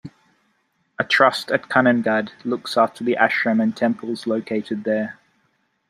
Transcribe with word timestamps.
A 0.97 1.03
trust 1.03 1.51
at 1.51 1.69
Kanhangad 1.69 2.31
looks 2.43 2.75
after 2.75 3.03
the 3.03 3.15
Ashram 3.21 3.61
and 3.61 3.77
temples 3.77 4.25
located 4.25 4.83
there. 4.83 5.19